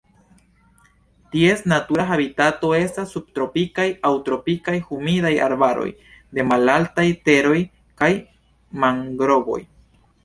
[1.33, 5.87] Ties natura habitato estas subtropikaj aŭ tropikaj humidaj arbaroj
[6.39, 7.57] de malaltaj teroj
[8.03, 8.13] kaj
[8.87, 9.61] mangrovoj.